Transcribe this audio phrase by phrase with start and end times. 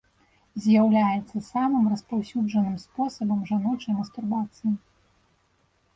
[0.63, 4.71] З'яўляецца самым распаўсюджаным спосабам жаночай мастурбацыі.